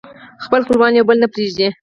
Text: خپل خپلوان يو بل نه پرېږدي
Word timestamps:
خپل 0.43 0.59
خپلوان 0.65 0.91
يو 0.93 1.07
بل 1.09 1.17
نه 1.23 1.27
پرېږدي 1.33 1.67